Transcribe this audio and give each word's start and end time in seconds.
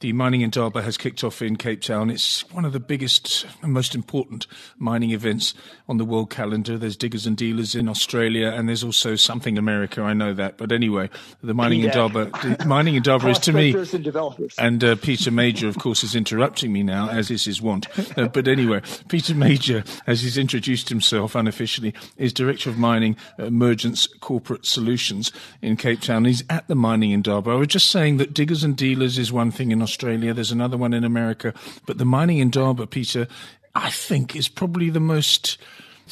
The 0.00 0.12
Mining 0.12 0.42
Indaba 0.42 0.82
has 0.82 0.98
kicked 0.98 1.24
off 1.24 1.40
in 1.40 1.56
Cape 1.56 1.80
Town. 1.80 2.10
It's 2.10 2.42
one 2.52 2.66
of 2.66 2.74
the 2.74 2.80
biggest 2.80 3.46
and 3.62 3.72
most 3.72 3.94
important 3.94 4.46
mining 4.76 5.12
events 5.12 5.54
on 5.88 5.96
the 5.96 6.04
world 6.04 6.28
calendar. 6.28 6.76
There's 6.76 6.98
diggers 6.98 7.26
and 7.26 7.34
dealers 7.34 7.74
in 7.74 7.88
Australia, 7.88 8.48
and 8.48 8.68
there's 8.68 8.84
also 8.84 9.16
something 9.16 9.54
in 9.54 9.58
America. 9.58 10.02
I 10.02 10.12
know 10.12 10.34
that, 10.34 10.58
but 10.58 10.70
anyway, 10.70 11.08
the 11.42 11.54
Mining 11.54 11.80
Yeah. 11.80 11.86
Indaba, 11.86 12.26
the 12.58 12.66
Mining 12.66 12.96
Indaba 12.96 13.28
is 13.28 13.38
to 13.38 13.54
me. 13.54 13.74
And. 14.58 14.76
And 14.76 14.84
uh, 14.84 14.96
Peter 14.96 15.30
Major, 15.30 15.66
of 15.66 15.78
course, 15.78 16.04
is 16.04 16.14
interrupting 16.14 16.74
me 16.74 16.82
now, 16.82 17.08
as 17.08 17.30
is 17.30 17.46
his 17.46 17.62
wont. 17.62 17.86
Uh, 18.18 18.28
but 18.28 18.46
anyway, 18.48 18.82
Peter 19.08 19.34
Major, 19.34 19.82
as 20.06 20.20
he's 20.20 20.36
introduced 20.36 20.90
himself 20.90 21.34
unofficially, 21.34 21.94
is 22.18 22.34
Director 22.34 22.68
of 22.68 22.76
Mining 22.76 23.16
Mergence 23.38 24.06
Corporate 24.20 24.66
Solutions 24.66 25.32
in 25.62 25.76
Cape 25.76 26.02
Town. 26.02 26.26
He's 26.26 26.44
at 26.50 26.68
the 26.68 26.74
Mining 26.74 27.12
Indaba. 27.12 27.52
I 27.52 27.54
was 27.54 27.68
just 27.68 27.90
saying 27.90 28.18
that 28.18 28.34
diggers 28.34 28.62
and 28.62 28.76
dealers 28.76 29.16
is 29.16 29.32
one 29.32 29.50
thing 29.50 29.70
in 29.70 29.80
Australia, 29.80 29.86
there's 29.98 30.52
another 30.52 30.76
one 30.76 30.92
in 30.92 31.04
America, 31.04 31.54
but 31.86 31.98
the 31.98 32.04
Mining 32.04 32.38
Indaba, 32.38 32.86
Peter, 32.86 33.26
I 33.74 33.90
think 33.90 34.34
is 34.34 34.48
probably 34.48 34.90
the 34.90 35.00
most. 35.00 35.58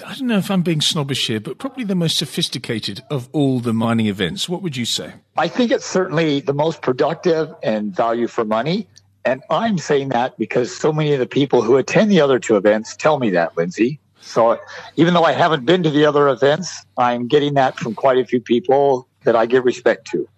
I 0.04 0.14
don't 0.14 0.26
know 0.26 0.38
if 0.38 0.50
I'm 0.50 0.62
being 0.62 0.80
snobbish 0.80 1.28
here, 1.28 1.38
but 1.38 1.58
probably 1.58 1.84
the 1.84 1.94
most 1.94 2.16
sophisticated 2.16 3.02
of 3.10 3.28
all 3.32 3.60
the 3.60 3.72
mining 3.72 4.06
events. 4.06 4.48
What 4.48 4.60
would 4.60 4.76
you 4.76 4.84
say? 4.84 5.14
I 5.36 5.46
think 5.46 5.70
it's 5.70 5.86
certainly 5.86 6.40
the 6.40 6.52
most 6.52 6.82
productive 6.82 7.54
and 7.62 7.94
value 7.94 8.26
for 8.26 8.44
money. 8.44 8.88
And 9.24 9.40
I'm 9.50 9.78
saying 9.78 10.08
that 10.08 10.36
because 10.36 10.76
so 10.76 10.92
many 10.92 11.12
of 11.12 11.20
the 11.20 11.26
people 11.26 11.62
who 11.62 11.76
attend 11.76 12.10
the 12.10 12.20
other 12.20 12.40
two 12.40 12.56
events 12.56 12.96
tell 12.96 13.20
me 13.20 13.30
that, 13.30 13.56
Lindsay. 13.56 14.00
So 14.20 14.58
even 14.96 15.14
though 15.14 15.24
I 15.24 15.32
haven't 15.32 15.64
been 15.64 15.82
to 15.84 15.90
the 15.90 16.06
other 16.06 16.28
events, 16.28 16.84
I'm 16.98 17.28
getting 17.28 17.54
that 17.54 17.78
from 17.78 17.94
quite 17.94 18.18
a 18.18 18.24
few 18.24 18.40
people 18.40 19.06
that 19.24 19.36
I 19.36 19.46
give 19.46 19.64
respect 19.64 20.06
to. 20.12 20.28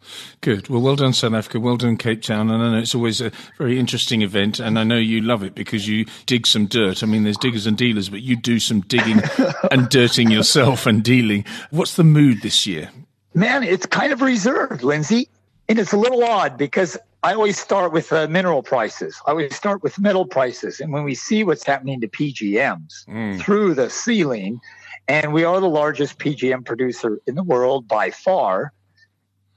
Good. 0.41 0.69
Well, 0.69 0.81
well 0.81 0.97
done, 0.97 1.13
South 1.13 1.35
Africa. 1.35 1.61
Well 1.61 1.77
done, 1.77 1.97
Cape 1.97 2.23
Town. 2.23 2.51
And 2.51 2.63
I 2.63 2.71
know 2.73 2.79
it's 2.79 2.95
always 2.95 3.21
a 3.21 3.31
very 3.59 3.79
interesting 3.79 4.23
event, 4.23 4.61
and 4.61 4.79
I 4.79 4.85
know 4.85 4.97
you 4.97 5.21
love 5.21 5.43
it 5.43 5.55
because 5.55 5.89
you 5.89 6.07
dig 6.27 6.47
some 6.47 6.67
dirt. 6.67 7.03
I 7.03 7.07
mean, 7.07 7.25
there's 7.25 7.37
diggers 7.37 7.67
and 7.67 7.77
dealers, 7.77 8.09
but 8.09 8.23
you 8.23 8.37
do 8.37 8.59
some 8.59 8.81
digging 8.81 9.21
and 9.71 9.89
dirting 9.89 10.31
yourself 10.31 10.87
and 10.87 11.03
dealing. 11.03 11.45
What's 11.71 11.97
the 11.97 12.05
mood 12.05 12.43
this 12.43 12.67
year? 12.67 12.91
Man, 13.35 13.63
it's 13.63 13.87
kind 13.87 14.13
of 14.13 14.23
reserved, 14.23 14.83
Lindsay. 14.83 15.29
And 15.69 15.79
it's 15.79 15.93
a 15.93 15.97
little 15.97 16.23
odd 16.23 16.57
because 16.57 16.97
I 17.23 17.35
always 17.35 17.59
start 17.59 17.93
with 17.93 18.13
uh, 18.13 18.29
mineral 18.29 18.63
prices. 18.63 19.21
I 19.27 19.33
always 19.33 19.57
start 19.57 19.83
with 19.83 19.99
metal 19.99 20.25
prices. 20.25 20.79
And 20.79 20.93
when 20.93 21.03
we 21.03 21.17
see 21.17 21.43
what's 21.43 21.67
happening 21.67 22.01
to 22.03 22.09
PGMs 22.09 23.41
through 23.43 23.75
the 23.75 23.91
ceiling, 23.91 24.61
and 25.09 25.33
we 25.33 25.45
are 25.45 25.61
the 25.61 25.69
largest 25.69 26.19
PGM 26.19 26.65
producer 26.65 27.21
in 27.27 27.35
the 27.35 27.43
world 27.43 27.87
by 27.87 28.11
far, 28.11 28.73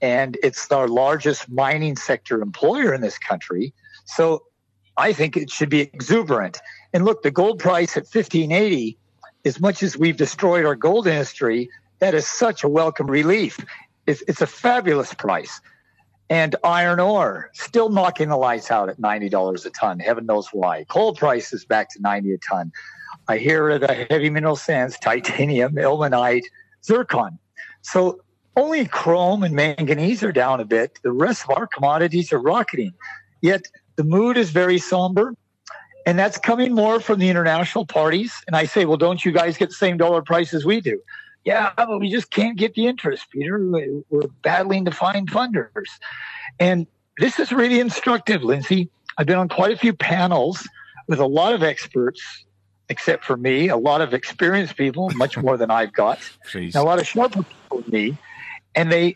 and 0.02 0.38
it's 0.44 0.72
our 0.72 0.88
largest 0.88 1.50
mining 1.50 1.96
sector 1.96 2.42
employer 2.42 2.94
in 2.94 3.02
this 3.02 3.18
country. 3.18 3.74
So 4.06 4.44
I 4.98 5.14
think 5.14 5.36
it 5.36 5.50
should 5.50 5.70
be 5.70 5.82
exuberant. 5.82 6.60
And 6.94 7.06
look, 7.06 7.24
the 7.24 7.32
gold 7.32 7.60
price 7.60 7.98
at 7.98 8.04
1580, 8.04 8.98
as 9.46 9.60
much 9.60 9.84
as 9.84 9.98
we've 9.98 10.18
destroyed 10.18 10.66
our 10.66 10.76
gold 10.76 11.08
industry, 11.08 11.70
that 12.00 12.14
is 12.14 12.28
such 12.28 12.64
a 12.64 12.70
welcome 12.70 13.08
relief. 13.08 13.60
It's, 14.06 14.24
it's 14.28 14.42
a 14.42 14.48
fabulous 14.48 15.14
price. 15.14 15.62
And 16.30 16.56
iron 16.64 17.00
ore 17.00 17.50
still 17.54 17.90
knocking 17.90 18.30
the 18.30 18.38
lights 18.38 18.70
out 18.70 18.88
at 18.90 19.00
$90 19.00 19.66
a 19.66 19.70
ton. 19.72 20.00
Heaven 20.00 20.26
knows 20.26 20.50
why. 20.52 20.84
Coal 20.86 21.16
prices 21.16 21.66
back 21.66 21.90
to 21.92 22.02
90 22.02 22.34
a 22.34 22.38
ton. 22.38 22.72
I 23.30 23.38
hear 23.38 23.78
the 23.78 24.08
heavy 24.10 24.32
mineral 24.32 24.56
sands, 24.56 24.98
titanium, 24.98 25.76
ilmenite, 25.76 26.46
zircon. 26.84 27.38
So 27.84 28.22
only 28.58 28.86
chrome 28.88 29.44
and 29.44 29.56
manganese 29.56 30.24
are 30.24 30.32
down 30.32 30.60
a 30.60 30.66
bit. 30.66 30.98
The 31.04 31.12
rest 31.12 31.44
of 31.44 31.56
our 31.56 31.68
commodities 31.68 32.34
are 32.34 32.42
rocketing. 32.42 32.92
Yet 33.42 33.62
the 33.98 34.04
mood 34.04 34.36
is 34.36 34.50
very 34.50 34.80
somber. 34.80 35.36
And 36.08 36.18
that's 36.18 36.40
coming 36.40 36.74
more 36.74 37.00
from 37.00 37.20
the 37.20 37.30
international 37.30 37.86
parties. 37.86 38.34
And 38.48 38.56
I 38.56 38.66
say, 38.66 38.86
well, 38.86 38.98
don't 38.98 39.24
you 39.24 39.32
guys 39.32 39.58
get 39.58 39.70
the 39.70 39.76
same 39.76 39.98
dollar 39.98 40.24
price 40.24 40.54
as 40.56 40.66
we 40.66 40.82
do? 40.82 41.00
Yeah, 41.46 41.72
but 41.78 42.00
we 42.00 42.10
just 42.10 42.32
can't 42.32 42.58
get 42.58 42.74
the 42.74 42.88
interest, 42.88 43.30
Peter. 43.30 43.60
We're 44.10 44.28
battling 44.42 44.86
to 44.86 44.92
find 44.92 45.30
funders. 45.30 45.86
And 46.60 46.88
this 47.20 47.40
is 47.40 47.52
really 47.52 47.80
instructive, 47.80 48.44
Lindsay. 48.44 48.90
I've 49.20 49.28
been 49.28 49.38
on 49.38 49.50
quite 49.50 49.72
a 49.72 49.78
few 49.78 49.94
panels 49.94 50.68
with 51.08 51.20
a 51.20 51.28
lot 51.28 51.54
of 51.54 51.62
experts, 51.62 52.22
except 52.90 53.24
for 53.24 53.38
me, 53.38 53.70
a 53.70 53.78
lot 53.78 54.02
of 54.02 54.14
experienced 54.14 54.76
people, 54.76 55.10
much 55.16 55.38
more 55.38 55.58
than 55.58 55.72
I've 55.72 55.94
got, 55.94 56.20
and 56.54 56.76
a 56.76 56.84
lot 56.84 57.00
of 57.00 57.08
sharper 57.08 57.44
people 57.44 57.82
than 57.82 57.92
me. 57.92 58.18
And 58.76 58.92
they 58.92 59.16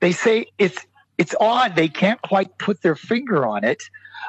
they 0.00 0.12
say 0.12 0.46
it's 0.58 0.86
it's 1.16 1.34
odd. 1.40 1.74
They 1.74 1.88
can't 1.88 2.20
quite 2.22 2.56
put 2.58 2.82
their 2.82 2.94
finger 2.94 3.46
on 3.46 3.64
it, 3.64 3.82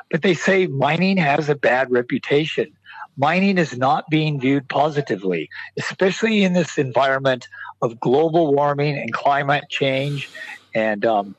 but 0.10 0.22
they 0.22 0.34
say 0.34 0.68
mining 0.68 1.18
has 1.18 1.50
a 1.50 1.56
bad 1.56 1.92
reputation. 1.92 2.74
Mining 3.18 3.58
is 3.58 3.78
not 3.78 4.06
being 4.10 4.40
viewed 4.40 4.70
positively, 4.70 5.50
especially 5.78 6.44
in 6.44 6.54
this 6.54 6.78
environment 6.78 7.48
of 7.82 8.00
global 8.00 8.54
warming 8.54 8.98
and 8.98 9.12
climate 9.12 9.66
change. 9.70 10.30
And 10.74 11.06
um, 11.06 11.36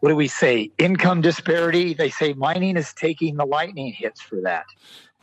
what 0.00 0.08
do 0.08 0.16
we 0.16 0.28
say? 0.28 0.70
Income 0.78 1.20
disparity. 1.20 1.94
They 1.94 2.10
say 2.10 2.32
mining 2.32 2.76
is 2.76 2.92
taking 2.94 3.36
the 3.36 3.44
lightning 3.44 3.92
hits 3.92 4.20
for 4.20 4.40
that. 4.42 4.64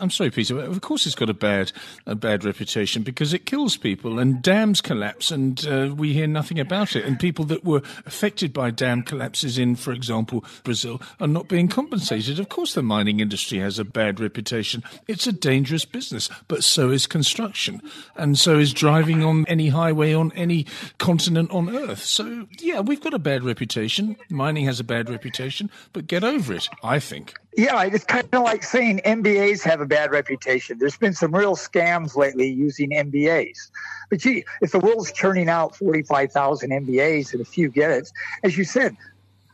I'm 0.01 0.09
sorry, 0.09 0.31
Peter. 0.31 0.55
but 0.55 0.65
Of 0.65 0.81
course, 0.81 1.05
it's 1.05 1.15
got 1.15 1.29
a 1.29 1.33
bad, 1.33 1.71
a 2.07 2.15
bad 2.15 2.43
reputation 2.43 3.03
because 3.03 3.33
it 3.33 3.45
kills 3.45 3.77
people 3.77 4.17
and 4.17 4.41
dams 4.41 4.81
collapse, 4.81 5.29
and 5.29 5.65
uh, 5.67 5.93
we 5.95 6.13
hear 6.13 6.25
nothing 6.25 6.59
about 6.59 6.95
it. 6.95 7.05
And 7.05 7.19
people 7.19 7.45
that 7.45 7.63
were 7.63 7.83
affected 8.07 8.51
by 8.51 8.71
dam 8.71 9.03
collapses 9.03 9.59
in, 9.59 9.75
for 9.75 9.91
example, 9.93 10.43
Brazil, 10.63 10.99
are 11.19 11.27
not 11.27 11.47
being 11.47 11.67
compensated. 11.67 12.39
Of 12.39 12.49
course, 12.49 12.73
the 12.73 12.81
mining 12.81 13.19
industry 13.19 13.59
has 13.59 13.77
a 13.77 13.85
bad 13.85 14.19
reputation. 14.19 14.83
It's 15.07 15.27
a 15.27 15.31
dangerous 15.31 15.85
business, 15.85 16.29
but 16.47 16.63
so 16.63 16.89
is 16.89 17.05
construction, 17.05 17.81
and 18.15 18.39
so 18.39 18.57
is 18.57 18.73
driving 18.73 19.23
on 19.23 19.45
any 19.47 19.69
highway 19.69 20.13
on 20.13 20.31
any 20.33 20.65
continent 20.97 21.51
on 21.51 21.75
Earth. 21.75 22.03
So, 22.03 22.47
yeah, 22.59 22.79
we've 22.79 23.01
got 23.01 23.13
a 23.13 23.19
bad 23.19 23.43
reputation. 23.43 24.15
Mining 24.31 24.65
has 24.65 24.79
a 24.79 24.83
bad 24.83 25.11
reputation, 25.11 25.69
but 25.93 26.07
get 26.07 26.23
over 26.23 26.53
it. 26.53 26.67
I 26.83 26.99
think. 26.99 27.35
Yeah, 27.57 27.83
it's 27.83 28.05
kind 28.05 28.27
of 28.31 28.43
like 28.43 28.63
saying 28.63 29.01
MBAs 29.05 29.61
have 29.63 29.81
a 29.81 29.85
bad 29.85 30.11
reputation. 30.11 30.77
There's 30.79 30.95
been 30.97 31.13
some 31.13 31.35
real 31.35 31.55
scams 31.57 32.15
lately 32.15 32.47
using 32.47 32.91
MBAs. 32.91 33.69
But 34.09 34.19
gee, 34.19 34.45
if 34.61 34.71
the 34.71 34.79
world's 34.79 35.11
churning 35.11 35.49
out 35.49 35.75
45,000 35.75 36.69
MBAs 36.69 37.33
and 37.33 37.41
a 37.41 37.45
few 37.45 37.69
get 37.69 37.91
it, 37.91 38.09
as 38.43 38.57
you 38.57 38.63
said, 38.63 38.95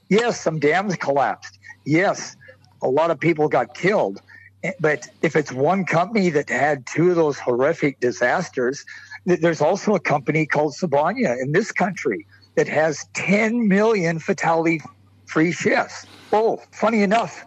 yes, 0.09 0.39
some 0.39 0.59
dams 0.59 0.95
collapsed. 0.95 1.57
Yes, 1.85 2.35
a 2.83 2.87
lot 2.89 3.09
of 3.09 3.19
people 3.19 3.47
got 3.47 3.73
killed. 3.73 4.21
Eh, 4.63 4.73
But 4.79 5.07
if 5.23 5.35
it's 5.35 5.51
one 5.51 5.83
company 5.83 6.29
that 6.29 6.49
had 6.49 6.85
two 6.85 7.09
of 7.09 7.15
those 7.15 7.39
horrific 7.39 7.99
disasters, 7.99 8.85
there's 9.25 9.61
also 9.61 9.95
a 9.95 9.99
company 9.99 10.45
called 10.45 10.75
Sibanye 10.75 11.41
in 11.41 11.51
this 11.51 11.71
country 11.71 12.27
that 12.55 12.67
has 12.67 13.05
10 13.13 13.67
million 13.67 14.19
fatality 14.19 14.81
free 15.25 15.51
shifts. 15.51 16.05
Oh, 16.31 16.61
funny 16.71 17.01
enough, 17.03 17.45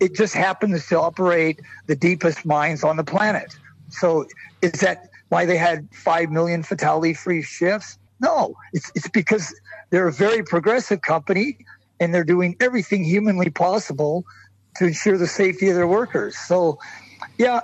it 0.00 0.14
just 0.14 0.34
happens 0.34 0.86
to 0.88 0.98
operate 0.98 1.60
the 1.86 1.94
deepest 1.94 2.44
mines 2.44 2.82
on 2.82 2.96
the 2.96 3.04
planet. 3.04 3.56
So 3.90 4.26
is 4.62 4.72
that 4.80 5.10
why 5.28 5.46
they 5.46 5.56
had 5.56 5.88
5 5.92 6.30
million 6.30 6.62
fatality 6.62 7.14
free 7.14 7.42
shifts? 7.42 7.98
No, 8.20 8.54
it's, 8.72 8.90
it's 8.94 9.08
because 9.08 9.54
they're 9.90 10.08
a 10.08 10.12
very 10.12 10.42
progressive 10.42 11.02
company 11.02 11.58
and 12.00 12.14
they're 12.14 12.24
doing 12.24 12.56
everything 12.60 13.04
humanly 13.04 13.50
possible 13.50 14.24
to 14.76 14.86
ensure 14.86 15.18
the 15.18 15.26
safety 15.26 15.68
of 15.68 15.76
their 15.76 15.86
workers. 15.86 16.36
So, 16.38 16.78
yeah, 17.38 17.60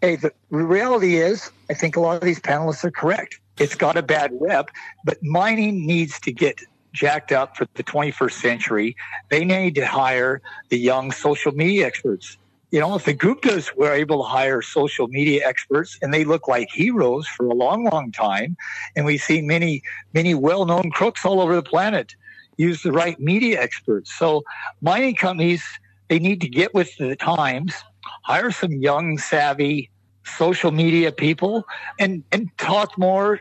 hey, 0.00 0.16
the 0.16 0.32
reality 0.50 1.16
is, 1.16 1.50
I 1.70 1.74
think 1.74 1.96
a 1.96 2.00
lot 2.00 2.16
of 2.16 2.22
these 2.22 2.40
panelists 2.40 2.84
are 2.84 2.90
correct. 2.90 3.38
It's 3.58 3.74
got 3.74 3.96
a 3.96 4.02
bad 4.02 4.32
rep, 4.40 4.70
but 5.04 5.22
mining 5.22 5.86
needs 5.86 6.18
to 6.20 6.32
get 6.32 6.60
jacked 6.92 7.32
up 7.32 7.56
for 7.56 7.66
the 7.74 7.84
21st 7.84 8.32
century. 8.32 8.96
They 9.30 9.44
need 9.44 9.74
to 9.76 9.86
hire 9.86 10.40
the 10.68 10.78
young 10.78 11.10
social 11.10 11.52
media 11.52 11.86
experts. 11.86 12.36
You 12.70 12.80
know, 12.80 12.94
if 12.94 13.04
the 13.04 13.14
Guptas 13.14 13.74
were 13.76 13.92
able 13.92 14.22
to 14.22 14.28
hire 14.28 14.62
social 14.62 15.06
media 15.08 15.46
experts 15.46 15.98
and 16.00 16.12
they 16.12 16.24
look 16.24 16.48
like 16.48 16.68
heroes 16.72 17.26
for 17.26 17.46
a 17.46 17.54
long, 17.54 17.84
long 17.84 18.12
time, 18.12 18.56
and 18.96 19.04
we've 19.04 19.20
seen 19.20 19.46
many, 19.46 19.82
many 20.14 20.34
well 20.34 20.64
known 20.64 20.90
crooks 20.90 21.24
all 21.26 21.40
over 21.40 21.54
the 21.54 21.62
planet 21.62 22.14
use 22.56 22.82
the 22.82 22.92
right 22.92 23.18
media 23.20 23.60
experts. 23.60 24.12
So 24.12 24.42
mining 24.80 25.16
companies, 25.16 25.62
they 26.08 26.18
need 26.18 26.40
to 26.42 26.48
get 26.48 26.74
with 26.74 26.96
the 26.96 27.16
times, 27.16 27.74
hire 28.22 28.50
some 28.50 28.72
young, 28.72 29.18
savvy 29.18 29.90
social 30.24 30.70
media 30.70 31.10
people 31.10 31.64
and, 31.98 32.22
and 32.32 32.48
talk 32.58 32.96
more 32.96 33.40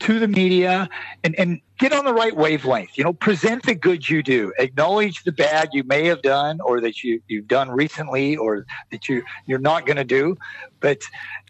to 0.00 0.18
the 0.18 0.28
media 0.28 0.88
and, 1.24 1.38
and 1.38 1.60
get 1.78 1.92
on 1.92 2.04
the 2.04 2.12
right 2.12 2.34
wavelength. 2.34 2.96
You 2.96 3.04
know, 3.04 3.12
present 3.12 3.62
the 3.64 3.74
good 3.74 4.08
you 4.08 4.22
do, 4.22 4.52
acknowledge 4.58 5.22
the 5.24 5.32
bad 5.32 5.70
you 5.72 5.84
may 5.84 6.06
have 6.06 6.22
done 6.22 6.60
or 6.60 6.80
that 6.80 7.02
you, 7.02 7.22
you've 7.28 7.48
done 7.48 7.70
recently 7.70 8.36
or 8.36 8.66
that 8.90 9.08
you, 9.08 9.22
you're 9.46 9.58
not 9.58 9.86
going 9.86 9.96
to 9.96 10.04
do. 10.04 10.36
But 10.80 11.02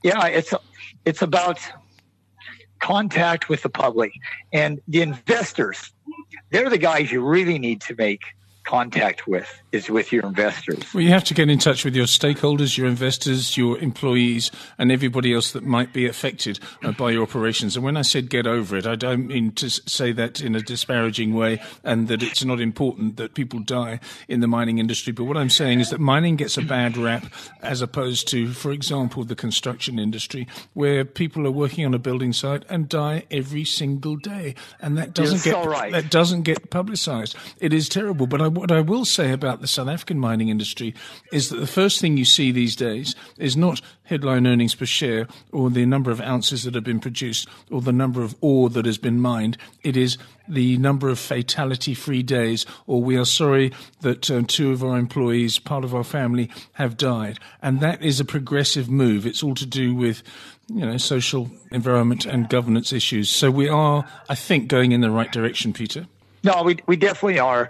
yeah, 0.03 0.27
it's, 0.27 0.53
it's 1.05 1.23
about 1.23 1.61
contact 2.81 3.49
with 3.49 3.63
the 3.63 3.69
public 3.69 4.13
and 4.53 4.81
the 4.89 5.03
investors. 5.03 5.93
They're 6.51 6.71
the 6.71 6.79
guys 6.79 7.13
you 7.13 7.25
really 7.25 7.59
need 7.59 7.81
to 7.83 7.95
make 7.97 8.23
contact 8.65 9.27
with 9.27 9.61
is 9.73 9.89
with 9.89 10.13
your 10.13 10.27
investors. 10.27 10.93
Well, 10.93 11.03
you 11.03 11.11
have 11.11 11.25
to 11.25 11.35
get 11.35 11.49
in 11.49 11.59
touch 11.59 11.85
with 11.85 11.95
your 11.95 12.07
stakeholders, 12.07 12.77
your 12.77 12.87
investors, 12.87 13.57
your 13.57 13.79
employees, 13.79 14.51
and 14.79 14.91
everybody 14.91 15.33
else 15.33 15.53
that 15.53 15.65
might 15.65 15.93
be 15.93 16.07
affected 16.07 16.59
uh, 16.85 16.93
by 16.93 17.11
your 17.11 17.23
operations. 17.23 17.77
And 17.77 17.85
when 17.85 17.97
I 17.97 18.03
said 18.03 18.31
get 18.31 18.47
over 18.47 18.77
it, 18.77 18.87
I 18.87 18.97
don't 18.97 19.27
mean 19.27 19.53
to 19.53 19.71
say 19.71 20.13
that 20.13 20.41
in 20.41 20.55
a 20.55 20.61
disparaging 20.61 21.35
way 21.35 21.63
and 21.85 22.09
that 22.09 22.23
it's 22.23 22.45
not 22.45 22.61
important 22.61 23.17
that 23.17 23.35
people 23.35 23.61
die 23.61 24.01
in 24.29 24.41
the 24.41 24.49
mining 24.49 24.79
industry. 24.79 25.13
But 25.13 25.25
what 25.25 25.37
I'm 25.37 25.51
saying 25.51 25.81
is 25.81 25.91
that 25.91 26.01
mining 26.01 26.37
gets 26.37 26.57
a 26.57 26.63
bad 26.63 26.97
rap 26.97 27.33
as 27.63 27.83
opposed 27.83 28.29
to, 28.29 28.53
for 28.53 28.73
example, 28.73 29.25
the 29.25 29.37
construction 29.37 29.99
industry, 29.99 30.49
where 30.75 31.05
people 31.05 31.47
are 31.47 31.53
working 31.53 31.87
on 31.87 31.95
a 31.95 31.99
building 31.99 32.33
site 32.33 32.65
and 32.69 32.89
die 32.89 33.25
every 33.31 33.65
single 33.65 34.17
day. 34.17 34.55
And 34.81 34.99
that 34.99 35.15
doesn't 35.15 35.45
get 35.45 35.65
right. 35.65 35.93
that 35.93 36.11
doesn't 36.11 36.43
get 36.43 36.71
publicized. 36.71 37.37
It 37.59 37.73
is 37.73 37.89
terrible. 37.89 38.27
But 38.27 38.43
I, 38.43 38.49
what 38.61 38.71
I 38.71 38.83
will 38.83 39.07
say 39.07 39.33
about 39.33 39.63
the 39.63 39.67
South 39.67 39.89
African 39.89 40.19
mining 40.19 40.51
industry 40.51 40.95
is 41.33 41.49
that 41.49 41.61
the 41.61 41.67
first 41.67 41.99
thing 41.99 42.19
you 42.19 42.27
see 42.27 42.53
these 42.53 42.77
days 42.77 43.17
is 43.39 43.57
not 43.57 43.81
headline 44.05 44.47
earnings 44.47 44.75
per 44.75 44.85
share 44.85 45.27
or 45.51 45.71
the 45.71 45.87
number 45.87 46.11
of 46.11 46.21
ounces 46.21 46.65
that 46.65 46.75
have 46.75 46.85
been 46.85 47.01
produced 47.01 47.49
or 47.71 47.81
the 47.81 47.93
number 47.93 48.23
of 48.23 48.37
ore 48.43 48.69
that 48.69 48.85
has 48.85 48.99
been 48.99 49.19
mined. 49.19 49.57
It 49.83 49.97
is 49.97 50.19
the 50.47 50.77
number 50.77 51.09
of 51.09 51.19
fatality 51.19 51.95
free 51.95 52.23
days, 52.23 52.67
or 52.87 53.03
we 53.03 53.17
are 53.17 53.25
sorry 53.25 53.73
that 54.03 54.31
uh, 54.31 54.43
two 54.47 54.73
of 54.73 54.85
our 54.85 54.99
employees, 54.99 55.59
part 55.59 55.83
of 55.83 55.95
our 55.95 56.05
family, 56.05 56.51
have 56.75 56.99
died. 56.99 57.39
And 57.63 57.81
that 57.81 58.03
is 58.03 58.21
a 58.21 58.27
progressive 58.27 58.91
move. 58.91 59.25
It's 59.27 59.43
all 59.43 59.55
to 59.55 59.67
do 59.67 59.95
with 59.95 60.23
you 60.69 60.85
know, 60.85 60.99
social, 60.99 61.51
environment, 61.71 62.27
and 62.27 62.49
governance 62.51 62.93
issues. 62.93 63.31
So 63.31 63.51
we 63.51 63.71
are, 63.71 64.05
I 64.29 64.35
think, 64.35 64.69
going 64.69 64.93
in 64.93 65.01
the 65.01 65.11
right 65.11 65.33
direction, 65.33 65.73
Peter. 65.73 66.07
No, 66.43 66.63
we, 66.63 66.79
we 66.87 66.97
definitely 66.97 67.39
are 67.39 67.69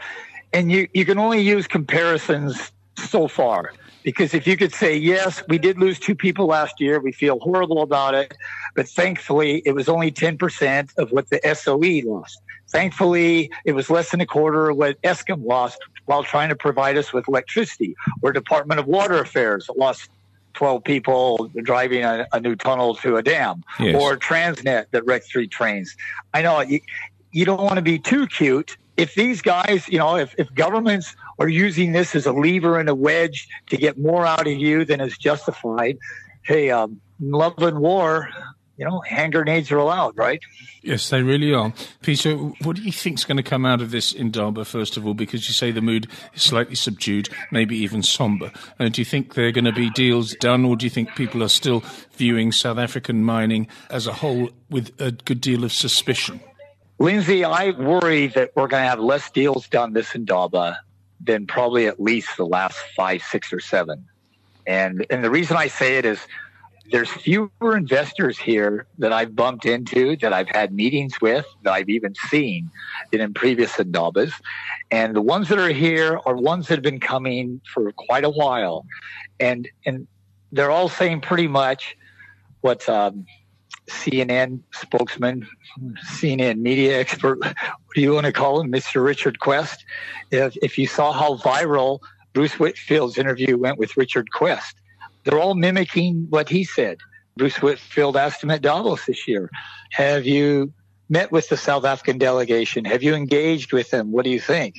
and 0.52 0.70
you, 0.70 0.88
you 0.94 1.04
can 1.04 1.18
only 1.18 1.40
use 1.40 1.66
comparisons 1.66 2.72
so 2.96 3.28
far. 3.28 3.72
Because 4.02 4.32
if 4.32 4.46
you 4.46 4.56
could 4.56 4.72
say 4.72 4.96
yes 4.96 5.42
we 5.48 5.58
did 5.58 5.78
lose 5.78 5.98
two 5.98 6.14
people 6.14 6.46
last 6.46 6.80
year 6.80 7.00
we 7.00 7.12
feel 7.12 7.38
horrible 7.40 7.82
about 7.82 8.14
it 8.14 8.34
but 8.74 8.88
thankfully 8.88 9.62
it 9.66 9.72
was 9.72 9.88
only 9.88 10.10
10% 10.10 10.90
of 10.96 11.10
what 11.12 11.28
the 11.28 11.40
soe 11.54 11.76
lost. 11.76 12.40
Thankfully 12.68 13.50
it 13.64 13.72
was 13.72 13.90
less 13.90 14.10
than 14.10 14.20
a 14.20 14.26
quarter 14.26 14.70
of 14.70 14.76
what 14.76 15.00
eskom 15.02 15.44
lost 15.44 15.78
while 16.06 16.24
trying 16.24 16.48
to 16.48 16.56
provide 16.56 16.96
us 16.96 17.12
with 17.12 17.28
electricity. 17.28 17.94
Or 18.22 18.32
department 18.32 18.80
of 18.80 18.86
water 18.86 19.20
affairs 19.20 19.68
lost 19.76 20.08
12 20.54 20.82
people 20.82 21.50
driving 21.62 22.04
a, 22.04 22.26
a 22.32 22.40
new 22.40 22.56
tunnel 22.56 22.94
to 22.96 23.16
a 23.16 23.22
dam. 23.22 23.62
Yes. 23.78 23.94
or 24.00 24.16
transnet 24.16 24.86
that 24.92 25.04
wrecked 25.04 25.26
three 25.30 25.46
trains. 25.46 25.94
I 26.34 26.42
know 26.42 26.60
you, 26.60 26.80
you 27.32 27.44
don't 27.44 27.62
want 27.62 27.76
to 27.76 27.82
be 27.82 27.98
too 27.98 28.26
cute 28.26 28.76
if 28.96 29.14
these 29.14 29.42
guys, 29.42 29.88
you 29.88 29.98
know, 29.98 30.16
if, 30.16 30.34
if 30.38 30.52
governments 30.54 31.14
are 31.38 31.48
using 31.48 31.92
this 31.92 32.14
as 32.14 32.26
a 32.26 32.32
lever 32.32 32.78
and 32.78 32.88
a 32.88 32.94
wedge 32.94 33.48
to 33.68 33.76
get 33.76 33.98
more 33.98 34.26
out 34.26 34.46
of 34.46 34.52
you 34.52 34.84
than 34.84 35.00
is 35.00 35.16
justified, 35.16 35.98
hey, 36.42 36.70
um, 36.70 37.00
love 37.20 37.58
and 37.58 37.80
war, 37.80 38.28
you 38.76 38.86
know, 38.86 39.00
hand 39.00 39.32
grenades 39.32 39.70
are 39.70 39.76
allowed, 39.76 40.16
right? 40.16 40.40
Yes, 40.82 41.10
they 41.10 41.22
really 41.22 41.52
are. 41.52 41.74
Peter, 42.00 42.34
what 42.34 42.76
do 42.76 42.82
you 42.82 42.92
think 42.92 43.18
is 43.18 43.26
going 43.26 43.36
to 43.36 43.42
come 43.42 43.66
out 43.66 43.82
of 43.82 43.90
this 43.90 44.14
Indaba, 44.14 44.64
first 44.64 44.96
of 44.96 45.06
all? 45.06 45.12
Because 45.12 45.46
you 45.48 45.52
say 45.52 45.70
the 45.70 45.82
mood 45.82 46.06
is 46.32 46.42
slightly 46.42 46.74
subdued, 46.74 47.28
maybe 47.50 47.76
even 47.76 48.02
somber. 48.02 48.50
Uh, 48.78 48.88
do 48.88 49.02
you 49.02 49.04
think 49.04 49.34
there 49.34 49.46
are 49.46 49.52
going 49.52 49.66
to 49.66 49.72
be 49.72 49.90
deals 49.90 50.34
done, 50.36 50.64
or 50.64 50.76
do 50.76 50.86
you 50.86 50.90
think 50.90 51.14
people 51.14 51.42
are 51.42 51.48
still 51.48 51.84
viewing 52.12 52.52
South 52.52 52.78
African 52.78 53.22
mining 53.22 53.68
as 53.90 54.06
a 54.06 54.14
whole 54.14 54.48
with 54.70 54.98
a 54.98 55.12
good 55.12 55.42
deal 55.42 55.62
of 55.62 55.74
suspicion? 55.74 56.40
Lindsay, 57.00 57.44
I 57.44 57.70
worry 57.70 58.26
that 58.28 58.50
we're 58.54 58.68
going 58.68 58.82
to 58.84 58.88
have 58.88 59.00
less 59.00 59.30
deals 59.30 59.66
done 59.68 59.94
this 59.94 60.14
in 60.14 60.20
Indaba 60.20 60.78
than 61.18 61.46
probably 61.46 61.86
at 61.86 61.98
least 61.98 62.36
the 62.36 62.44
last 62.44 62.78
five, 62.94 63.22
six, 63.22 63.54
or 63.54 63.60
seven. 63.60 64.04
And 64.66 65.06
and 65.08 65.24
the 65.24 65.30
reason 65.30 65.56
I 65.56 65.68
say 65.68 65.96
it 65.96 66.04
is 66.04 66.20
there's 66.92 67.10
fewer 67.10 67.50
investors 67.74 68.38
here 68.38 68.86
that 68.98 69.14
I've 69.14 69.34
bumped 69.34 69.64
into, 69.64 70.16
that 70.18 70.34
I've 70.34 70.48
had 70.48 70.74
meetings 70.74 71.14
with, 71.22 71.46
that 71.62 71.72
I've 71.72 71.88
even 71.88 72.14
seen 72.28 72.70
than 73.12 73.22
in 73.22 73.32
previous 73.32 73.72
Indabas. 73.76 74.32
And 74.90 75.16
the 75.16 75.22
ones 75.22 75.48
that 75.48 75.58
are 75.58 75.72
here 75.72 76.20
are 76.26 76.36
ones 76.36 76.68
that 76.68 76.74
have 76.74 76.82
been 76.82 77.00
coming 77.00 77.62
for 77.72 77.92
quite 77.92 78.24
a 78.24 78.30
while. 78.30 78.84
And 79.38 79.66
and 79.86 80.06
they're 80.52 80.70
all 80.70 80.90
saying 80.90 81.22
pretty 81.22 81.48
much 81.48 81.96
what 82.60 82.86
um, 82.90 83.24
CNN 83.90 84.60
spokesman, 84.72 85.46
CNN 86.04 86.58
media 86.58 86.98
expert, 86.98 87.38
what 87.40 87.54
do 87.94 88.00
you 88.00 88.12
want 88.12 88.26
to 88.26 88.32
call 88.32 88.60
him, 88.60 88.70
Mr. 88.70 89.04
Richard 89.04 89.40
Quest? 89.40 89.84
If, 90.30 90.56
if 90.62 90.78
you 90.78 90.86
saw 90.86 91.12
how 91.12 91.36
viral 91.36 92.00
Bruce 92.32 92.54
Whitfield's 92.54 93.18
interview 93.18 93.56
went 93.58 93.78
with 93.78 93.96
Richard 93.96 94.30
Quest, 94.32 94.76
they're 95.24 95.38
all 95.38 95.54
mimicking 95.54 96.26
what 96.30 96.48
he 96.48 96.64
said. 96.64 96.98
Bruce 97.36 97.60
Whitfield 97.60 98.16
asked 98.16 98.42
him 98.42 98.50
at 98.50 98.62
Davos 98.62 99.06
this 99.06 99.26
year, 99.26 99.50
have 99.92 100.26
you 100.26 100.72
met 101.08 101.32
with 101.32 101.48
the 101.48 101.56
South 101.56 101.84
African 101.84 102.18
delegation? 102.18 102.84
Have 102.84 103.02
you 103.02 103.14
engaged 103.14 103.72
with 103.72 103.90
them? 103.90 104.12
What 104.12 104.24
do 104.24 104.30
you 104.30 104.40
think? 104.40 104.76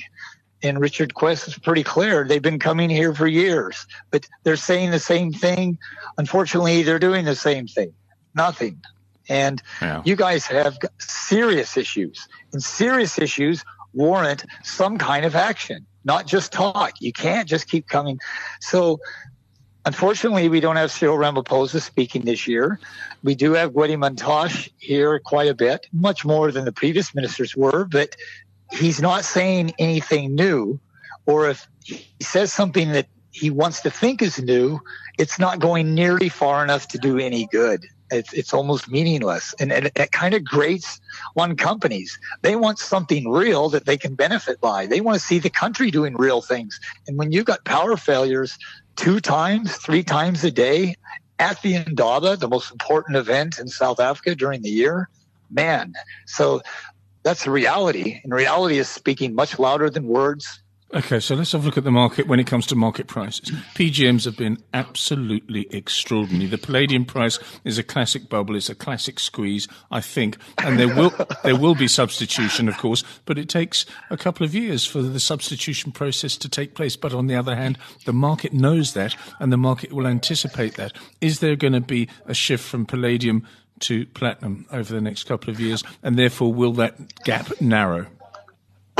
And 0.62 0.78
Richard 0.80 1.14
Quest 1.14 1.48
is 1.48 1.58
pretty 1.58 1.82
clear. 1.82 2.24
They've 2.24 2.40
been 2.40 2.58
coming 2.58 2.88
here 2.88 3.14
for 3.14 3.26
years, 3.26 3.86
but 4.10 4.26
they're 4.44 4.56
saying 4.56 4.92
the 4.92 5.00
same 5.00 5.32
thing. 5.32 5.78
Unfortunately, 6.18 6.82
they're 6.82 7.00
doing 7.00 7.24
the 7.24 7.34
same 7.34 7.66
thing. 7.66 7.92
Nothing. 8.34 8.80
And 9.28 9.62
yeah. 9.80 10.02
you 10.04 10.16
guys 10.16 10.46
have 10.46 10.78
serious 10.98 11.76
issues, 11.76 12.28
and 12.52 12.62
serious 12.62 13.18
issues 13.18 13.64
warrant 13.92 14.44
some 14.62 14.98
kind 14.98 15.24
of 15.24 15.36
action, 15.36 15.86
not 16.04 16.26
just 16.26 16.52
talk. 16.52 16.94
You 17.00 17.12
can't 17.12 17.48
just 17.48 17.68
keep 17.68 17.88
coming. 17.88 18.18
So, 18.60 19.00
unfortunately, 19.84 20.48
we 20.48 20.60
don't 20.60 20.76
have 20.76 20.90
Cyril 20.90 21.18
Ramaphosa 21.18 21.80
speaking 21.80 22.22
this 22.22 22.46
year. 22.46 22.80
We 23.22 23.34
do 23.34 23.52
have 23.52 23.72
Gwede 23.72 23.96
Mantashe 23.98 24.70
here 24.78 25.18
quite 25.18 25.48
a 25.48 25.54
bit, 25.54 25.86
much 25.92 26.24
more 26.24 26.50
than 26.50 26.64
the 26.64 26.72
previous 26.72 27.14
ministers 27.14 27.56
were, 27.56 27.84
but 27.84 28.16
he's 28.72 29.00
not 29.00 29.24
saying 29.24 29.72
anything 29.78 30.34
new. 30.34 30.80
Or 31.26 31.50
if 31.50 31.68
he 31.84 32.04
says 32.20 32.52
something 32.52 32.92
that 32.92 33.06
he 33.30 33.50
wants 33.50 33.80
to 33.82 33.90
think 33.90 34.22
is 34.22 34.40
new, 34.40 34.80
it's 35.18 35.38
not 35.38 35.58
going 35.58 35.94
nearly 35.94 36.28
far 36.28 36.64
enough 36.64 36.88
to 36.88 36.98
do 36.98 37.18
any 37.18 37.46
good. 37.46 37.86
It's, 38.12 38.32
it's 38.32 38.54
almost 38.54 38.90
meaningless. 38.90 39.54
And, 39.58 39.72
and 39.72 39.86
it, 39.86 39.92
it 39.96 40.12
kind 40.12 40.34
of 40.34 40.44
grates 40.44 41.00
on 41.36 41.56
companies. 41.56 42.18
They 42.42 42.56
want 42.56 42.78
something 42.78 43.30
real 43.30 43.68
that 43.70 43.86
they 43.86 43.96
can 43.96 44.14
benefit 44.14 44.60
by. 44.60 44.86
They 44.86 45.00
want 45.00 45.18
to 45.20 45.26
see 45.26 45.38
the 45.38 45.50
country 45.50 45.90
doing 45.90 46.14
real 46.16 46.42
things. 46.42 46.78
And 47.08 47.18
when 47.18 47.32
you've 47.32 47.46
got 47.46 47.64
power 47.64 47.96
failures 47.96 48.58
two 48.96 49.20
times, 49.20 49.76
three 49.76 50.02
times 50.02 50.44
a 50.44 50.50
day 50.50 50.94
at 51.38 51.60
the 51.62 51.74
Indaba, 51.74 52.36
the 52.36 52.48
most 52.48 52.70
important 52.70 53.16
event 53.16 53.58
in 53.58 53.66
South 53.66 53.98
Africa 53.98 54.34
during 54.34 54.62
the 54.62 54.70
year, 54.70 55.08
man. 55.50 55.94
So 56.26 56.62
that's 57.22 57.46
reality. 57.46 58.20
And 58.22 58.32
reality 58.32 58.78
is 58.78 58.88
speaking 58.88 59.34
much 59.34 59.58
louder 59.58 59.90
than 59.90 60.06
words. 60.06 60.62
Okay, 60.94 61.20
so 61.20 61.34
let's 61.34 61.52
have 61.52 61.62
a 61.62 61.64
look 61.64 61.78
at 61.78 61.84
the 61.84 61.90
market 61.90 62.26
when 62.26 62.38
it 62.38 62.46
comes 62.46 62.66
to 62.66 62.76
market 62.76 63.06
prices. 63.06 63.50
PGMs 63.74 64.26
have 64.26 64.36
been 64.36 64.58
absolutely 64.74 65.66
extraordinary. 65.70 66.46
The 66.46 66.58
palladium 66.58 67.06
price 67.06 67.38
is 67.64 67.78
a 67.78 67.82
classic 67.82 68.28
bubble, 68.28 68.56
it's 68.56 68.68
a 68.68 68.74
classic 68.74 69.18
squeeze, 69.18 69.66
I 69.90 70.02
think, 70.02 70.36
and 70.58 70.78
there 70.78 70.94
will 70.94 71.14
there 71.44 71.56
will 71.56 71.74
be 71.74 71.88
substitution, 71.88 72.68
of 72.68 72.76
course, 72.76 73.04
but 73.24 73.38
it 73.38 73.48
takes 73.48 73.86
a 74.10 74.18
couple 74.18 74.44
of 74.44 74.54
years 74.54 74.84
for 74.84 75.00
the 75.00 75.18
substitution 75.18 75.92
process 75.92 76.36
to 76.36 76.48
take 76.50 76.74
place. 76.74 76.94
But 76.94 77.14
on 77.14 77.26
the 77.26 77.36
other 77.36 77.56
hand, 77.56 77.78
the 78.04 78.12
market 78.12 78.52
knows 78.52 78.92
that, 78.92 79.16
and 79.40 79.50
the 79.50 79.56
market 79.56 79.94
will 79.94 80.06
anticipate 80.06 80.74
that. 80.74 80.92
Is 81.22 81.38
there 81.38 81.56
going 81.56 81.72
to 81.72 81.80
be 81.80 82.06
a 82.26 82.34
shift 82.34 82.64
from 82.64 82.84
palladium 82.84 83.48
to 83.80 84.04
platinum 84.08 84.66
over 84.70 84.92
the 84.92 85.00
next 85.00 85.24
couple 85.24 85.48
of 85.48 85.58
years, 85.58 85.82
and 86.02 86.18
therefore 86.18 86.52
will 86.52 86.74
that 86.74 87.24
gap 87.24 87.62
narrow? 87.62 88.08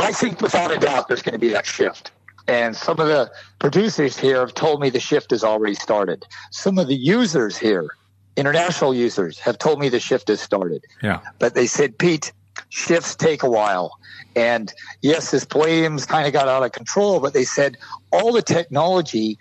I 0.03 0.11
think 0.11 0.41
without 0.41 0.69
a 0.69 0.77
doubt 0.77 1.07
there's 1.07 1.21
going 1.21 1.33
to 1.33 1.39
be 1.39 1.49
that 1.49 1.65
shift. 1.65 2.11
And 2.47 2.75
some 2.75 2.99
of 2.99 3.07
the 3.07 3.31
producers 3.59 4.17
here 4.17 4.41
have 4.41 4.53
told 4.53 4.81
me 4.81 4.89
the 4.89 4.99
shift 4.99 5.31
has 5.31 5.45
already 5.45 5.75
started. 5.75 6.25
Some 6.51 6.77
of 6.77 6.87
the 6.87 6.95
users 6.95 7.57
here, 7.57 7.87
international 8.35 8.93
users, 8.93 9.39
have 9.39 9.57
told 9.57 9.79
me 9.79 9.87
the 9.87 10.01
shift 10.01 10.27
has 10.27 10.41
started. 10.41 10.83
Yeah. 11.01 11.21
But 11.39 11.55
they 11.55 11.67
said, 11.67 11.97
Pete, 11.97 12.33
shifts 12.67 13.15
take 13.15 13.43
a 13.43 13.49
while. 13.49 13.97
And 14.35 14.73
yes, 15.01 15.31
this 15.31 15.45
palladium's 15.45 16.05
kind 16.05 16.27
of 16.27 16.33
got 16.33 16.49
out 16.49 16.63
of 16.63 16.73
control, 16.73 17.21
but 17.21 17.33
they 17.33 17.45
said 17.45 17.77
all 18.11 18.33
the 18.33 18.41
technology 18.41 19.39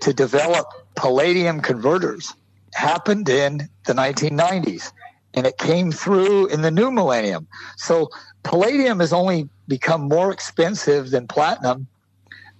to 0.00 0.12
develop 0.12 0.66
palladium 0.94 1.60
converters 1.60 2.34
happened 2.72 3.28
in 3.28 3.68
the 3.86 3.94
1990s 3.94 4.92
and 5.34 5.46
it 5.46 5.58
came 5.58 5.92
through 5.92 6.46
in 6.46 6.62
the 6.62 6.70
new 6.70 6.90
millennium. 6.90 7.46
So 7.76 8.10
palladium 8.42 9.00
has 9.00 9.12
only 9.12 9.48
become 9.68 10.08
more 10.08 10.32
expensive 10.32 11.10
than 11.10 11.26
platinum 11.26 11.86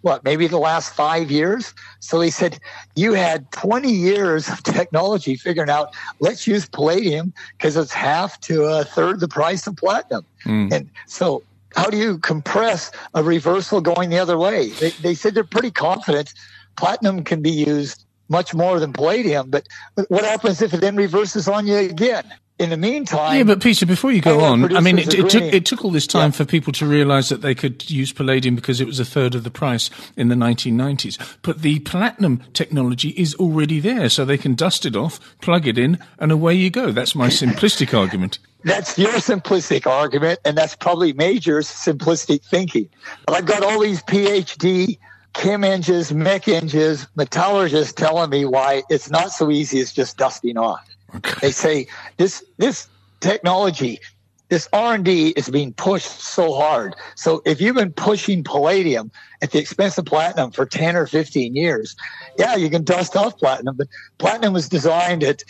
what, 0.04 0.22
maybe 0.22 0.46
the 0.46 0.58
last 0.58 0.92
five 0.92 1.30
years. 1.30 1.72
So 2.00 2.20
he 2.20 2.28
said, 2.28 2.60
you 2.94 3.14
had 3.14 3.50
20 3.52 3.90
years 3.90 4.50
of 4.50 4.62
technology 4.62 5.34
figuring 5.34 5.70
out, 5.70 5.94
let's 6.20 6.46
use 6.46 6.66
palladium 6.66 7.32
because 7.56 7.74
it's 7.78 7.92
half 7.92 8.38
to 8.42 8.64
a 8.64 8.84
third 8.84 9.20
the 9.20 9.28
price 9.28 9.66
of 9.66 9.76
platinum. 9.76 10.26
Mm. 10.44 10.72
And 10.74 10.90
so 11.06 11.42
how 11.74 11.88
do 11.88 11.96
you 11.96 12.18
compress 12.18 12.92
a 13.14 13.22
reversal 13.22 13.80
going 13.80 14.10
the 14.10 14.18
other 14.18 14.36
way? 14.36 14.68
They, 14.68 14.90
they 14.90 15.14
said 15.14 15.34
they're 15.34 15.42
pretty 15.42 15.70
confident 15.70 16.34
platinum 16.76 17.24
can 17.24 17.40
be 17.40 17.50
used 17.50 18.04
much 18.28 18.54
more 18.54 18.78
than 18.80 18.92
palladium, 18.92 19.48
but 19.48 19.66
what 20.08 20.24
happens 20.24 20.60
if 20.60 20.74
it 20.74 20.80
then 20.80 20.96
reverses 20.96 21.48
on 21.48 21.66
you 21.66 21.76
again? 21.76 22.24
In 22.58 22.70
the 22.70 22.76
meantime, 22.76 23.36
yeah, 23.36 23.42
but 23.42 23.60
Peter, 23.60 23.84
before 23.84 24.12
you 24.12 24.20
go 24.20 24.40
on, 24.44 24.76
I 24.76 24.80
mean, 24.80 24.98
it, 24.98 25.12
it, 25.12 25.28
took 25.28 25.42
it 25.42 25.66
took 25.66 25.84
all 25.84 25.90
this 25.90 26.06
time 26.06 26.28
yeah. 26.28 26.36
for 26.36 26.44
people 26.44 26.72
to 26.74 26.86
realise 26.86 27.28
that 27.28 27.40
they 27.40 27.54
could 27.54 27.90
use 27.90 28.12
palladium 28.12 28.54
because 28.54 28.80
it 28.80 28.86
was 28.86 29.00
a 29.00 29.04
third 29.04 29.34
of 29.34 29.42
the 29.42 29.50
price 29.50 29.90
in 30.16 30.28
the 30.28 30.36
1990s. 30.36 31.36
But 31.42 31.62
the 31.62 31.80
platinum 31.80 32.42
technology 32.52 33.08
is 33.10 33.34
already 33.36 33.80
there, 33.80 34.08
so 34.08 34.24
they 34.24 34.38
can 34.38 34.54
dust 34.54 34.86
it 34.86 34.94
off, 34.94 35.18
plug 35.40 35.66
it 35.66 35.76
in, 35.76 35.98
and 36.18 36.30
away 36.30 36.54
you 36.54 36.70
go. 36.70 36.92
That's 36.92 37.16
my 37.16 37.26
simplistic 37.26 37.96
argument. 37.98 38.38
That's 38.62 38.96
your 38.96 39.12
simplistic 39.14 39.86
argument, 39.86 40.38
and 40.44 40.56
that's 40.56 40.76
probably 40.76 41.12
Major's 41.12 41.68
simplistic 41.68 42.42
thinking. 42.42 42.88
But 43.26 43.34
I've 43.34 43.46
got 43.46 43.64
all 43.64 43.80
these 43.80 44.02
PhD 44.04 44.96
chem 45.32 45.64
engineers, 45.64 46.12
mech 46.12 46.46
engineers, 46.46 47.08
metallurgists 47.16 47.92
telling 47.92 48.30
me 48.30 48.44
why 48.44 48.84
it's 48.88 49.10
not 49.10 49.32
so 49.32 49.50
easy 49.50 49.80
as 49.80 49.92
just 49.92 50.16
dusting 50.16 50.56
off. 50.56 50.88
Okay. 51.16 51.34
They 51.40 51.50
say 51.50 51.86
this 52.16 52.44
this 52.58 52.88
technology, 53.20 54.00
this 54.48 54.68
R 54.72 54.94
and 54.94 55.04
D 55.04 55.28
is 55.30 55.48
being 55.48 55.72
pushed 55.72 56.20
so 56.20 56.54
hard. 56.54 56.94
So 57.16 57.42
if 57.44 57.60
you've 57.60 57.76
been 57.76 57.92
pushing 57.92 58.44
palladium 58.44 59.10
at 59.42 59.50
the 59.50 59.58
expense 59.58 59.98
of 59.98 60.06
platinum 60.06 60.50
for 60.50 60.66
ten 60.66 60.96
or 60.96 61.06
fifteen 61.06 61.54
years, 61.54 61.96
yeah, 62.38 62.56
you 62.56 62.70
can 62.70 62.84
dust 62.84 63.16
off 63.16 63.38
platinum. 63.38 63.76
But 63.76 63.88
platinum 64.18 64.52
was 64.52 64.68
designed 64.68 65.22
at 65.22 65.42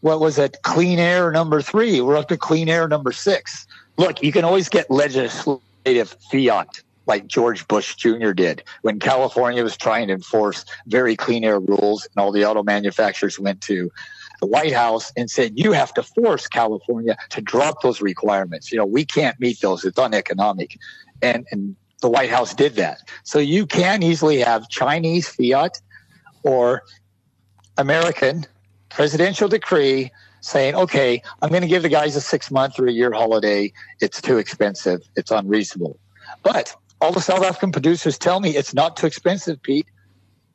what 0.00 0.20
was 0.20 0.38
it, 0.38 0.56
clean 0.62 0.98
air 0.98 1.30
number 1.30 1.62
three. 1.62 2.00
We're 2.00 2.16
up 2.16 2.28
to 2.28 2.36
clean 2.36 2.68
air 2.68 2.88
number 2.88 3.12
six. 3.12 3.66
Look, 3.96 4.22
you 4.22 4.32
can 4.32 4.44
always 4.44 4.68
get 4.68 4.90
legislative 4.90 6.16
fiat 6.30 6.82
like 7.06 7.26
George 7.26 7.66
Bush 7.68 7.94
Jr. 7.96 8.32
did 8.32 8.62
when 8.82 8.98
California 8.98 9.62
was 9.62 9.76
trying 9.76 10.08
to 10.08 10.14
enforce 10.14 10.64
very 10.86 11.16
clean 11.16 11.44
air 11.44 11.58
rules 11.58 12.06
and 12.14 12.22
all 12.22 12.32
the 12.32 12.44
auto 12.44 12.62
manufacturers 12.62 13.38
went 13.38 13.60
to 13.62 13.90
the 14.42 14.48
White 14.48 14.72
House 14.72 15.12
and 15.16 15.30
said, 15.30 15.52
you 15.54 15.70
have 15.70 15.94
to 15.94 16.02
force 16.02 16.48
California 16.48 17.16
to 17.30 17.40
drop 17.40 17.80
those 17.80 18.00
requirements. 18.00 18.72
You 18.72 18.78
know, 18.78 18.84
we 18.84 19.04
can't 19.04 19.38
meet 19.38 19.60
those. 19.60 19.84
It's 19.84 19.96
uneconomic. 19.96 20.76
And, 21.22 21.46
and 21.52 21.76
the 22.00 22.10
White 22.10 22.28
House 22.28 22.52
did 22.52 22.74
that. 22.74 22.98
So 23.22 23.38
you 23.38 23.66
can 23.66 24.02
easily 24.02 24.40
have 24.40 24.68
Chinese 24.68 25.28
fiat 25.28 25.80
or 26.42 26.82
American 27.78 28.44
presidential 28.88 29.46
decree 29.46 30.10
saying, 30.40 30.74
okay, 30.74 31.22
I'm 31.40 31.50
going 31.50 31.62
to 31.62 31.68
give 31.68 31.84
the 31.84 31.88
guys 31.88 32.16
a 32.16 32.20
six 32.20 32.50
month 32.50 32.80
or 32.80 32.88
a 32.88 32.92
year 32.92 33.12
holiday. 33.12 33.72
It's 34.00 34.20
too 34.20 34.38
expensive. 34.38 35.02
It's 35.14 35.30
unreasonable. 35.30 36.00
But 36.42 36.74
all 37.00 37.12
the 37.12 37.20
South 37.20 37.44
African 37.44 37.70
producers 37.70 38.18
tell 38.18 38.40
me 38.40 38.56
it's 38.56 38.74
not 38.74 38.96
too 38.96 39.06
expensive, 39.06 39.62
Pete. 39.62 39.86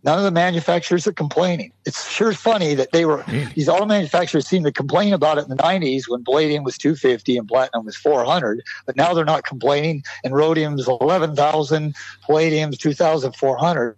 None 0.03 0.17
of 0.17 0.23
the 0.23 0.31
manufacturers 0.31 1.07
are 1.07 1.13
complaining. 1.13 1.71
It's 1.85 2.09
sure 2.09 2.31
funny 2.33 2.75
that 2.75 2.91
they 2.91 3.05
were 3.05 3.23
really? 3.27 3.45
these 3.55 3.67
auto 3.67 3.85
manufacturers 3.85 4.47
seem 4.47 4.63
to 4.63 4.71
complain 4.71 5.13
about 5.13 5.37
it 5.37 5.45
in 5.45 5.49
the 5.49 5.55
90s 5.55 6.03
when 6.07 6.23
palladium 6.23 6.63
was 6.63 6.77
250 6.77 7.37
and 7.37 7.47
platinum 7.47 7.85
was 7.85 7.95
400, 7.97 8.61
but 8.85 8.95
now 8.95 9.13
they're 9.13 9.25
not 9.25 9.43
complaining. 9.43 10.03
And 10.23 10.35
rhodium's 10.35 10.87
11,000, 10.87 11.95
palladium's 12.25 12.77
2,400. 12.77 13.97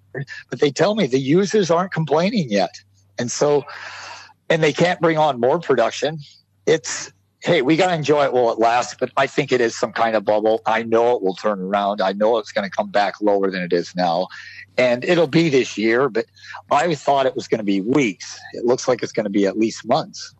But 0.50 0.60
they 0.60 0.72
tell 0.72 0.96
me 0.96 1.06
the 1.06 1.20
users 1.20 1.70
aren't 1.70 1.92
complaining 1.92 2.50
yet, 2.50 2.82
and 3.18 3.30
so 3.30 3.66
and 4.50 4.64
they 4.64 4.74
can't 4.74 5.00
bring 5.00 5.18
on 5.18 5.40
more 5.40 5.60
production. 5.60 6.20
It's 6.66 7.12
hey, 7.42 7.62
we 7.62 7.78
got 7.78 7.88
to 7.88 7.94
enjoy 7.94 8.26
it 8.26 8.34
while 8.34 8.52
it 8.52 8.60
lasts, 8.60 8.96
but 9.00 9.12
I 9.16 9.26
think 9.26 9.52
it 9.52 9.62
is 9.62 9.76
some 9.76 9.94
kind 9.94 10.16
of 10.16 10.26
bubble. 10.26 10.62
I 10.66 10.84
know 10.84 11.16
it 11.16 11.22
will 11.22 11.36
turn 11.36 11.62
around. 11.62 12.02
I 12.02 12.12
know 12.12 12.38
it's 12.38 12.52
going 12.52 12.70
to 12.70 12.76
come 12.76 12.92
back 12.92 13.22
lower 13.22 13.50
than 13.50 13.62
it 13.62 13.72
is 13.72 13.96
now. 13.96 14.28
And 14.80 15.04
it'll 15.04 15.28
be 15.28 15.50
this 15.50 15.78
year, 15.78 16.08
but 16.08 16.26
I 16.72 16.96
thought 16.96 17.26
it 17.26 17.36
was 17.36 17.48
going 17.48 17.60
to 17.60 17.66
be 17.66 17.82
weeks. 17.82 18.40
It 18.54 18.66
looks 18.66 18.88
like 18.88 19.04
it's 19.04 19.12
going 19.12 19.26
to 19.26 19.30
be 19.30 19.46
at 19.46 19.58
least 19.58 19.86
months. 19.86 20.34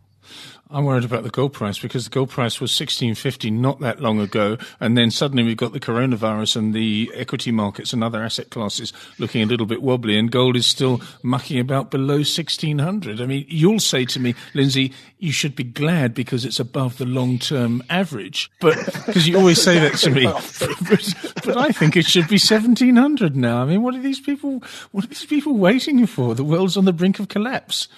I'm 0.72 0.84
worried 0.84 1.04
about 1.04 1.24
the 1.24 1.30
gold 1.30 1.52
price 1.52 1.80
because 1.80 2.04
the 2.04 2.10
gold 2.10 2.30
price 2.30 2.60
was 2.60 2.70
1650 2.70 3.50
not 3.50 3.80
that 3.80 4.00
long 4.00 4.20
ago, 4.20 4.56
and 4.78 4.96
then 4.96 5.10
suddenly 5.10 5.42
we've 5.42 5.56
got 5.56 5.72
the 5.72 5.80
coronavirus 5.80 6.56
and 6.56 6.72
the 6.72 7.10
equity 7.14 7.50
markets 7.50 7.92
and 7.92 8.04
other 8.04 8.22
asset 8.22 8.50
classes 8.50 8.92
looking 9.18 9.42
a 9.42 9.46
little 9.46 9.66
bit 9.66 9.82
wobbly, 9.82 10.16
and 10.16 10.30
gold 10.30 10.56
is 10.56 10.66
still 10.66 11.00
mucking 11.24 11.58
about 11.58 11.90
below 11.90 12.18
1600. 12.18 13.20
I 13.20 13.26
mean, 13.26 13.46
you'll 13.48 13.80
say 13.80 14.04
to 14.04 14.20
me, 14.20 14.36
Lindsay, 14.54 14.92
you 15.18 15.32
should 15.32 15.56
be 15.56 15.64
glad 15.64 16.14
because 16.14 16.44
it's 16.44 16.60
above 16.60 16.98
the 16.98 17.04
long-term 17.04 17.82
average, 17.90 18.48
but 18.60 18.76
because 19.06 19.26
you 19.26 19.36
always 19.36 19.60
say 19.60 19.80
that 19.80 19.96
to 19.98 20.10
me, 20.10 20.24
but, 20.88 21.44
but 21.44 21.56
I 21.56 21.72
think 21.72 21.96
it 21.96 22.06
should 22.06 22.28
be 22.28 22.34
1700 22.36 23.34
now. 23.34 23.60
I 23.60 23.64
mean, 23.64 23.82
what 23.82 23.96
are 23.96 24.00
these 24.00 24.20
people? 24.20 24.62
What 24.92 25.02
are 25.02 25.08
these 25.08 25.26
people 25.26 25.54
waiting 25.54 26.06
for? 26.06 26.36
The 26.36 26.44
world's 26.44 26.76
on 26.76 26.84
the 26.84 26.92
brink 26.92 27.18
of 27.18 27.26
collapse. 27.26 27.88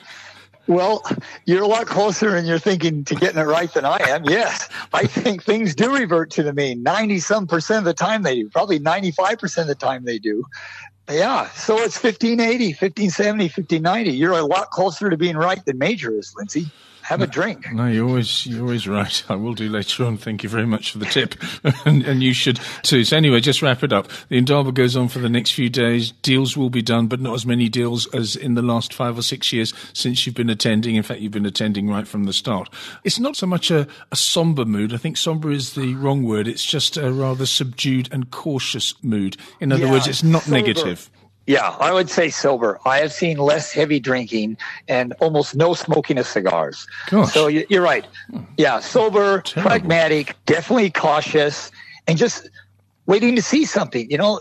Well, 0.73 1.05
you're 1.45 1.63
a 1.63 1.67
lot 1.67 1.87
closer 1.87 2.35
and 2.35 2.47
you're 2.47 2.59
thinking 2.59 3.05
to 3.05 3.15
getting 3.15 3.39
it 3.39 3.45
right 3.45 3.73
than 3.73 3.85
I 3.85 3.99
am. 4.09 4.25
Yes, 4.25 4.71
I 4.95 5.05
think 5.05 5.43
things 5.43 5.75
do 5.75 5.95
revert 5.95 6.31
to 6.33 6.43
the 6.43 6.55
mean. 6.55 6.83
90 6.83 7.19
some 7.21 7.47
percent 7.47 7.81
of 7.81 7.85
the 7.85 7.95
time 7.95 8.23
they 8.23 8.37
do, 8.37 8.49
probably 8.49 8.81
95% 8.81 9.59
of 9.59 9.67
the 9.67 9.75
time 9.75 10.05
they 10.05 10.19
do. 10.19 10.45
Yeah, 11.11 11.51
so 11.51 11.75
it's 11.75 12.03
1580, 12.03 12.69
1570, 12.69 13.45
1590. 13.45 14.11
You're 14.13 14.33
a 14.33 14.47
lot 14.47 14.71
closer 14.71 15.11
to 15.11 15.17
being 15.17 15.37
right 15.37 15.63
than 15.63 15.77
Major 15.77 16.17
is, 16.17 16.35
Lindsay 16.35 16.71
have 17.03 17.21
a 17.21 17.27
drink. 17.27 17.67
No, 17.73 17.87
you're 17.87 18.07
always 18.07 18.47
you're 18.47 18.61
always 18.61 18.87
right. 18.87 19.25
I 19.31 19.35
will 19.35 19.55
do 19.55 19.69
later 19.69 20.05
on. 20.05 20.19
Thank 20.19 20.43
you 20.43 20.49
very 20.49 20.67
much 20.67 20.93
for 20.93 20.99
the 20.99 21.07
tip, 21.07 21.35
and, 21.87 22.05
and, 22.05 22.23
you 22.23 22.35
should 22.35 22.61
too. 22.83 23.03
So 23.03 23.17
anyway, 23.17 23.41
just 23.41 23.63
wrap 23.63 23.83
it 23.83 23.93
up. 23.93 24.09
The 24.29 24.37
Indaba 24.37 24.73
goes 24.73 24.95
on 24.95 25.09
for 25.09 25.19
the 25.19 25.29
next 25.29 25.53
few 25.53 25.71
days. 25.71 26.13
Deals 26.23 26.55
will 26.55 26.69
be 26.69 26.83
done, 26.83 27.07
but 27.07 27.19
not 27.19 27.35
as 27.35 27.47
many 27.47 27.71
deals 27.71 28.07
as 28.09 28.37
in 28.37 28.55
the 28.55 28.63
last 28.63 28.93
five 28.93 29.17
or 29.17 29.23
six 29.23 29.53
years 29.53 29.73
since 29.95 30.27
you've 30.27 30.35
been 30.35 30.51
attending. 30.51 30.97
In 30.97 31.03
fact, 31.03 31.21
you've 31.21 31.33
been 31.33 31.47
attending 31.47 31.89
right 31.89 32.07
from 32.07 32.25
the 32.25 32.33
start. 32.33 32.69
It's 33.05 33.19
not 33.19 33.37
so 33.37 33.47
much 33.47 33.71
a, 33.71 33.87
a 34.11 34.17
somber 34.17 34.67
mood. 34.67 34.93
I 34.93 34.99
think 34.99 35.17
somber 35.17 35.51
is 35.51 35.73
the 35.75 35.95
wrong 35.95 36.25
word. 36.25 36.47
It's 36.47 36.65
just 36.65 36.99
a 36.99 37.11
rather 37.11 37.47
subdued 37.47 38.11
and 38.13 38.31
cautious 38.31 38.95
mood. 39.03 39.37
In 39.61 39.73
other 39.73 39.87
yeah, 39.87 39.93
words, 39.93 40.07
it's 40.07 40.23
not 40.23 40.43
sober. 40.43 40.57
negative. 40.57 41.11
Yeah, 41.47 41.77
I 41.81 41.93
would 41.93 42.09
say 42.09 42.31
sober. 42.31 42.79
I 42.85 42.99
have 42.99 43.13
seen 43.13 43.39
less 43.39 43.73
heavy 43.73 43.99
drinking 43.99 44.57
and 44.87 45.13
almost 45.21 45.57
no 45.57 45.75
smoking 45.75 46.19
of 46.19 46.27
cigars. 46.27 46.87
Gosh. 47.11 47.33
So 47.33 47.49
you're 47.49 47.83
right. 47.83 48.07
Hmm. 48.31 48.43
Yeah, 48.57 48.79
sober, 48.81 49.41
Terrible. 49.41 49.71
pragmatic, 49.71 50.37
definitely 50.47 50.91
cautious, 50.91 51.71
and 52.07 52.17
just 52.17 52.49
waiting 53.07 53.35
to 53.37 53.43
see 53.43 53.65
something. 53.65 54.09
You 54.09 54.19
know, 54.19 54.41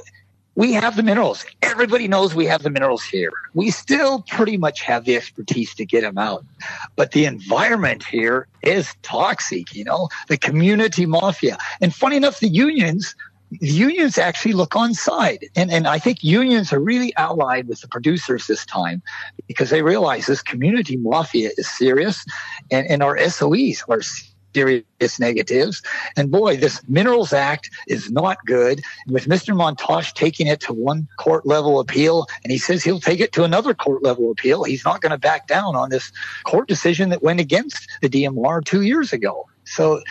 we 0.55 0.73
have 0.73 0.95
the 0.95 1.03
minerals. 1.03 1.45
Everybody 1.63 2.07
knows 2.07 2.35
we 2.35 2.45
have 2.45 2.61
the 2.61 2.69
minerals 2.69 3.03
here. 3.03 3.31
We 3.53 3.71
still 3.71 4.23
pretty 4.27 4.57
much 4.57 4.81
have 4.81 5.05
the 5.05 5.15
expertise 5.15 5.73
to 5.75 5.85
get 5.85 6.01
them 6.01 6.17
out. 6.17 6.45
But 6.95 7.13
the 7.13 7.25
environment 7.25 8.03
here 8.03 8.47
is 8.61 8.93
toxic, 9.01 9.73
you 9.73 9.85
know, 9.85 10.09
the 10.27 10.37
community 10.37 11.05
mafia. 11.05 11.57
And 11.79 11.95
funny 11.95 12.17
enough, 12.17 12.41
the 12.41 12.49
unions 12.49 13.15
unions 13.59 14.17
actually 14.17 14.53
look 14.53 14.75
on 14.75 14.93
side. 14.93 15.45
And, 15.55 15.71
and 15.71 15.87
I 15.87 15.99
think 15.99 16.23
unions 16.23 16.71
are 16.71 16.79
really 16.79 17.15
allied 17.17 17.67
with 17.67 17.81
the 17.81 17.87
producers 17.87 18.47
this 18.47 18.65
time 18.65 19.01
because 19.47 19.69
they 19.69 19.81
realize 19.81 20.25
this 20.25 20.41
community 20.41 20.97
mafia 20.97 21.51
is 21.57 21.69
serious 21.69 22.25
and, 22.71 22.87
and 22.87 23.03
our 23.03 23.17
SOEs 23.17 23.83
are 23.89 24.01
serious 24.53 25.19
negatives. 25.19 25.81
And 26.15 26.31
boy, 26.31 26.57
this 26.57 26.81
Minerals 26.87 27.33
Act 27.33 27.69
is 27.87 28.11
not 28.11 28.37
good. 28.45 28.81
with 29.07 29.25
Mr. 29.25 29.55
Mantashe 29.55 30.13
taking 30.13 30.47
it 30.47 30.59
to 30.61 30.73
one 30.73 31.07
court 31.17 31.45
level 31.45 31.79
appeal, 31.79 32.27
and 32.43 32.51
he 32.51 32.57
says 32.57 32.83
he'll 32.83 32.99
take 32.99 33.19
it 33.19 33.31
to 33.33 33.43
another 33.43 33.73
court 33.73 34.03
level 34.03 34.31
appeal, 34.31 34.63
he's 34.63 34.85
not 34.85 35.01
going 35.01 35.11
to 35.11 35.17
back 35.17 35.47
down 35.47 35.75
on 35.75 35.89
this 35.89 36.11
court 36.45 36.67
decision 36.67 37.09
that 37.09 37.23
went 37.23 37.39
against 37.39 37.87
the 38.01 38.09
DMR 38.09 38.63
two 38.63 38.81
years 38.81 39.13
ago. 39.13 39.47
So 39.63 40.01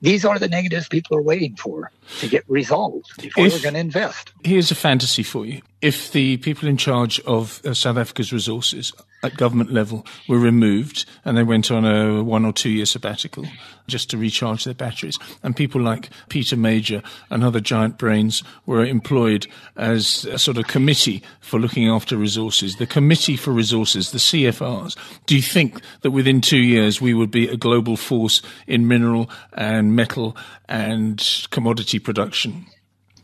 these 0.00 0.24
are 0.24 0.38
the 0.38 0.48
negatives 0.48 0.88
people 0.88 1.16
are 1.16 1.22
waiting 1.22 1.56
for 1.56 1.90
to 2.20 2.28
get 2.28 2.44
resolved 2.48 3.10
before 3.20 3.46
if, 3.46 3.52
they're 3.52 3.62
going 3.62 3.74
to 3.74 3.80
invest. 3.80 4.32
Here's 4.44 4.70
a 4.70 4.74
fantasy 4.74 5.22
for 5.22 5.44
you. 5.44 5.62
If 5.80 6.12
the 6.12 6.36
people 6.38 6.68
in 6.68 6.76
charge 6.76 7.20
of 7.20 7.60
uh, 7.64 7.74
South 7.74 7.96
Africa's 7.96 8.32
resources 8.32 8.92
at 9.22 9.36
government 9.36 9.72
level 9.72 10.06
were 10.28 10.38
removed 10.38 11.04
and 11.24 11.36
they 11.36 11.42
went 11.42 11.70
on 11.70 11.84
a 11.84 12.22
one 12.22 12.44
or 12.44 12.52
two 12.52 12.70
year 12.70 12.86
sabbatical 12.86 13.46
just 13.86 14.10
to 14.10 14.18
recharge 14.18 14.64
their 14.64 14.74
batteries. 14.74 15.18
And 15.42 15.56
people 15.56 15.80
like 15.80 16.10
Peter 16.28 16.56
Major 16.56 17.02
and 17.30 17.42
other 17.42 17.60
giant 17.60 17.98
brains 17.98 18.42
were 18.66 18.84
employed 18.84 19.46
as 19.76 20.24
a 20.26 20.38
sort 20.38 20.58
of 20.58 20.66
committee 20.66 21.22
for 21.40 21.58
looking 21.58 21.88
after 21.88 22.16
resources, 22.16 22.76
the 22.76 22.86
Committee 22.86 23.36
for 23.36 23.50
Resources, 23.50 24.12
the 24.12 24.18
CFRs. 24.18 24.96
Do 25.26 25.34
you 25.34 25.42
think 25.42 25.80
that 26.02 26.10
within 26.10 26.40
two 26.40 26.58
years 26.58 27.00
we 27.00 27.14
would 27.14 27.30
be 27.30 27.48
a 27.48 27.56
global 27.56 27.96
force 27.96 28.42
in 28.66 28.86
mineral 28.86 29.30
and 29.54 29.96
metal 29.96 30.36
and 30.68 31.46
commodity 31.50 31.98
production? 31.98 32.66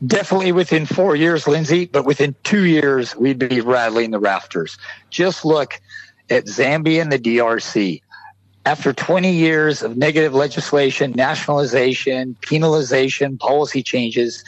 Definitely 0.07 0.53
within 0.53 0.87
four 0.87 1.17
years, 1.17 1.47
Lindsay, 1.47 1.87
but 1.87 2.05
within 2.05 2.35
two 2.43 2.65
years, 2.65 3.15
we'd 3.17 3.39
be 3.39 3.61
rattling 3.61 4.11
the 4.11 4.19
rafters. 4.19 4.77
Just 5.11 5.45
look 5.45 5.81
at 6.31 6.47
Zambia 6.47 7.01
and 7.03 7.13
the 7.13 7.19
DRC. 7.19 8.03
After 8.67 8.93
20 8.93 9.31
years 9.31 9.83
of 9.83 9.97
negative 9.97 10.35
legislation, 10.35 11.13
nationalization, 11.13 12.37
penalization, 12.41 13.39
policy 13.39 13.83
changes, 13.83 14.43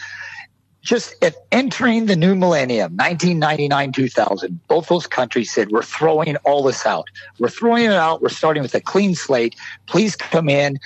just 0.82 1.22
at 1.22 1.34
entering 1.52 2.06
the 2.06 2.16
new 2.16 2.34
millennium, 2.34 2.92
1999, 2.96 3.92
2000, 3.92 4.60
both 4.68 4.88
those 4.88 5.06
countries 5.06 5.50
said, 5.50 5.70
we're 5.70 5.82
throwing 5.82 6.36
all 6.44 6.62
this 6.62 6.86
out. 6.86 7.08
We're 7.38 7.48
throwing 7.50 7.84
it 7.84 7.92
out. 7.92 8.22
We're 8.22 8.28
starting 8.28 8.62
with 8.62 8.74
a 8.74 8.80
clean 8.80 9.14
slate. 9.14 9.56
Please 9.86 10.16
come 10.16 10.48
in 10.48 10.78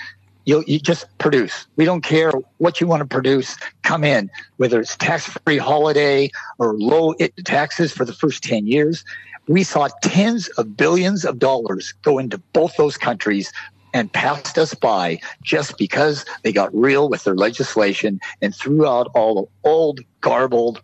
you 0.45 0.63
you 0.67 0.79
just 0.79 1.05
produce. 1.17 1.67
We 1.75 1.85
don't 1.85 2.03
care 2.03 2.31
what 2.57 2.81
you 2.81 2.87
want 2.87 3.01
to 3.01 3.07
produce. 3.07 3.57
Come 3.83 4.03
in, 4.03 4.29
whether 4.57 4.79
it's 4.79 4.95
tax-free 4.97 5.57
holiday 5.57 6.29
or 6.59 6.77
low 6.77 7.13
taxes 7.45 7.91
for 7.91 8.05
the 8.05 8.13
first 8.13 8.43
10 8.43 8.67
years. 8.67 9.03
We 9.47 9.63
saw 9.63 9.89
tens 10.03 10.47
of 10.49 10.77
billions 10.77 11.25
of 11.25 11.39
dollars 11.39 11.93
go 12.03 12.19
into 12.19 12.37
both 12.53 12.75
those 12.77 12.97
countries 12.97 13.51
and 13.93 14.11
passed 14.13 14.57
us 14.57 14.73
by 14.73 15.19
just 15.43 15.77
because 15.77 16.25
they 16.43 16.53
got 16.53 16.73
real 16.73 17.09
with 17.09 17.23
their 17.23 17.35
legislation 17.35 18.19
and 18.41 18.55
threw 18.55 18.87
out 18.87 19.09
all 19.13 19.35
the 19.35 19.69
old, 19.69 19.99
garbled, 20.21 20.81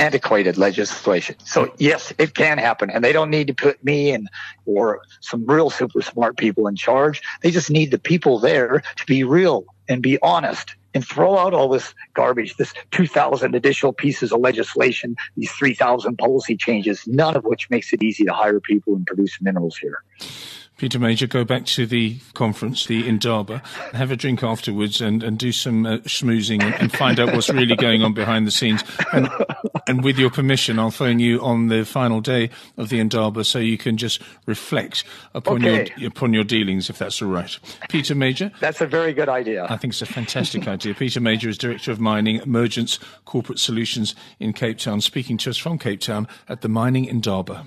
antiquated 0.00 0.56
legislation. 0.56 1.36
So 1.44 1.72
yes, 1.78 2.12
it 2.18 2.34
can 2.34 2.58
happen, 2.58 2.90
and 2.90 3.04
they 3.04 3.12
don't 3.12 3.30
need 3.30 3.46
to 3.48 3.54
put 3.54 3.84
me 3.84 4.10
and 4.12 4.28
or 4.64 5.02
some 5.20 5.44
real 5.46 5.70
super 5.70 6.00
smart 6.00 6.36
people 6.36 6.66
in 6.66 6.74
charge. 6.74 7.22
They 7.42 7.50
just 7.50 7.70
need 7.70 7.90
the 7.90 7.98
people 7.98 8.38
there 8.38 8.82
to 8.96 9.06
be 9.06 9.22
real 9.24 9.66
and 9.88 10.02
be 10.02 10.18
honest 10.22 10.74
and 10.94 11.06
throw 11.06 11.38
out 11.38 11.54
all 11.54 11.68
this 11.68 11.94
garbage, 12.14 12.56
this 12.56 12.72
2,000 12.90 13.54
additional 13.54 13.92
pieces 13.92 14.32
of 14.32 14.40
legislation, 14.40 15.14
these 15.36 15.52
3,000 15.52 16.16
policy 16.16 16.56
changes, 16.56 17.06
none 17.06 17.36
of 17.36 17.44
which 17.44 17.70
makes 17.70 17.92
it 17.92 18.02
easy 18.02 18.24
to 18.24 18.32
hire 18.32 18.58
people 18.58 18.96
and 18.96 19.06
produce 19.06 19.40
minerals 19.40 19.76
here. 19.76 20.02
Peter 20.80 20.98
Major, 20.98 21.26
go 21.26 21.44
back 21.44 21.66
to 21.66 21.84
the 21.84 22.16
conference, 22.32 22.86
the 22.86 23.06
Indaba, 23.06 23.62
have 23.92 24.10
a 24.10 24.16
drink 24.16 24.42
afterwards 24.42 25.02
and, 25.02 25.22
and 25.22 25.38
do 25.38 25.52
some 25.52 25.84
uh, 25.84 25.98
schmoozing 25.98 26.62
and, 26.62 26.74
and, 26.76 26.90
find 26.90 27.20
out 27.20 27.34
what's 27.34 27.50
really 27.50 27.76
going 27.76 28.02
on 28.02 28.14
behind 28.14 28.46
the 28.46 28.50
scenes. 28.50 28.82
And, 29.12 29.28
and 29.86 30.02
with 30.02 30.18
your 30.18 30.30
permission, 30.30 30.78
I'll 30.78 30.90
phone 30.90 31.18
you 31.18 31.38
on 31.42 31.66
the 31.66 31.84
final 31.84 32.22
day 32.22 32.48
of 32.78 32.88
the 32.88 32.98
Indaba 32.98 33.44
so 33.44 33.58
you 33.58 33.76
can 33.76 33.98
just 33.98 34.22
reflect 34.46 35.04
upon 35.34 35.56
okay. 35.62 35.92
your 35.98 36.08
upon 36.08 36.32
your 36.32 36.44
dealings, 36.44 36.88
if 36.88 36.96
that's 36.96 37.20
all 37.20 37.28
right. 37.28 37.58
Peter 37.90 38.14
Major. 38.14 38.50
That's 38.60 38.80
a 38.80 38.86
very 38.86 39.12
good 39.12 39.28
idea. 39.28 39.66
I 39.68 39.76
think 39.76 39.92
it's 39.92 40.00
a 40.00 40.06
fantastic 40.06 40.66
idea. 40.66 40.94
Peter 40.94 41.20
Major 41.20 41.50
is 41.50 41.58
Director 41.58 41.92
of 41.92 42.00
Mining, 42.00 42.40
Mergence 42.46 42.98
Corporate 43.26 43.58
Solutions 43.58 44.14
in 44.38 44.54
Cape 44.54 44.78
Town, 44.78 45.02
speaking 45.02 45.36
to 45.38 45.50
us 45.50 45.58
from 45.58 45.78
Cape 45.78 46.00
Town 46.00 46.26
at 46.48 46.62
the 46.62 46.70
Mining 46.70 47.04
Indaba. 47.04 47.66